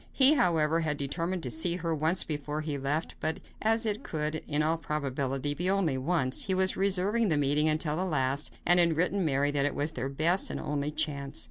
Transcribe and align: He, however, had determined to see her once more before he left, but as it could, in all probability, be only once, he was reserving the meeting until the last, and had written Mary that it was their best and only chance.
He, 0.11 0.33
however, 0.33 0.79
had 0.79 0.97
determined 0.97 1.43
to 1.43 1.51
see 1.51 1.75
her 1.75 1.93
once 1.93 2.23
more 2.27 2.35
before 2.35 2.61
he 2.61 2.75
left, 2.75 3.13
but 3.19 3.39
as 3.61 3.85
it 3.85 4.01
could, 4.01 4.33
in 4.47 4.63
all 4.63 4.79
probability, 4.79 5.53
be 5.53 5.69
only 5.69 5.95
once, 5.95 6.45
he 6.45 6.55
was 6.55 6.75
reserving 6.75 7.27
the 7.27 7.37
meeting 7.37 7.69
until 7.69 7.95
the 7.97 8.03
last, 8.03 8.51
and 8.65 8.79
had 8.79 8.97
written 8.97 9.23
Mary 9.23 9.51
that 9.51 9.67
it 9.67 9.75
was 9.75 9.91
their 9.91 10.09
best 10.09 10.49
and 10.49 10.59
only 10.59 10.89
chance. 10.89 11.39